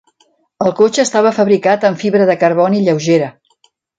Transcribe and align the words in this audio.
El 0.67 0.71
cotxe 0.79 1.03
estava 1.03 1.33
fabricat 1.35 1.85
amb 1.91 2.01
fibra 2.05 2.27
de 2.31 2.37
carboni 2.47 2.83
lleugera. 2.87 3.31